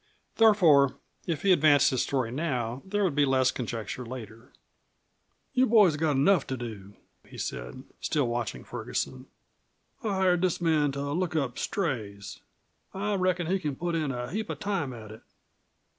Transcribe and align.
Therefore 0.37 0.95
if 1.27 1.43
he 1.43 1.51
advanced 1.51 1.91
his 1.91 2.01
story 2.01 2.31
now 2.31 2.81
there 2.83 3.03
would 3.03 3.13
be 3.13 3.23
less 3.23 3.51
conjecture 3.51 4.03
later. 4.03 4.51
"You 5.53 5.67
boys 5.67 5.93
have 5.93 5.99
got 5.99 6.15
enough 6.15 6.47
to 6.47 6.57
do," 6.57 6.95
he 7.23 7.37
said, 7.37 7.83
still 7.99 8.27
watching 8.27 8.63
Ferguson. 8.63 9.27
"I've 10.03 10.09
hired 10.09 10.41
this 10.41 10.59
man 10.59 10.91
to 10.93 11.11
look 11.11 11.35
up 11.35 11.59
strays. 11.59 12.39
I 12.95 13.13
reckon 13.13 13.45
he 13.45 13.59
c'n 13.59 13.75
put 13.75 13.93
in 13.93 14.11
a 14.11 14.31
heap 14.31 14.49
of 14.49 14.59
time 14.59 14.91
at 14.91 15.11
it." 15.11 15.21